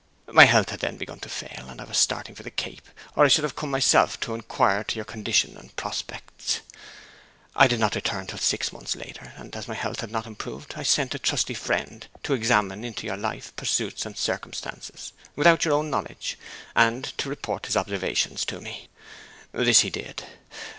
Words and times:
My 0.33 0.45
health 0.45 0.71
had 0.71 0.79
then 0.79 0.97
begun 0.97 1.19
to 1.19 1.29
fail, 1.29 1.67
and 1.69 1.79
I 1.79 1.83
was 1.83 1.95
starting 1.99 2.33
for 2.33 2.41
the 2.41 2.49
Cape, 2.49 2.87
or 3.15 3.23
I 3.23 3.27
should 3.27 3.43
have 3.43 3.55
come 3.55 3.69
myself 3.69 4.19
to 4.21 4.33
inquire 4.33 4.79
into 4.79 4.95
your 4.95 5.05
condition 5.05 5.55
and 5.55 5.75
prospects. 5.75 6.61
I 7.55 7.67
did 7.67 7.79
not 7.79 7.93
return 7.93 8.25
till 8.25 8.39
six 8.39 8.73
months 8.73 8.95
later, 8.95 9.33
and 9.37 9.55
as 9.55 9.67
my 9.67 9.75
health 9.75 9.99
had 10.01 10.09
not 10.09 10.25
improved 10.25 10.73
I 10.75 10.81
sent 10.81 11.13
a 11.13 11.19
trusty 11.19 11.53
friend 11.53 12.07
to 12.23 12.33
examine 12.33 12.83
into 12.83 13.05
your 13.05 13.15
life, 13.15 13.55
pursuits, 13.55 14.03
and 14.03 14.17
circumstances, 14.17 15.13
without 15.35 15.65
your 15.65 15.75
own 15.75 15.91
knowledge, 15.91 16.35
and 16.75 17.03
to 17.19 17.29
report 17.29 17.67
his 17.67 17.77
observations 17.77 18.43
to 18.45 18.59
me. 18.59 18.89
This 19.53 19.81
he 19.81 19.91
did. 19.91 20.23